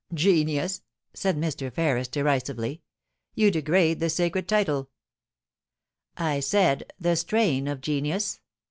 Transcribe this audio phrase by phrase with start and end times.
[0.05, 0.81] * Genius!'
[1.13, 1.71] said Mr.
[1.71, 2.81] Ferris, derisively.
[3.07, 4.89] * You degrade the sacred title.'
[5.59, 8.39] * I said the" strain of genius."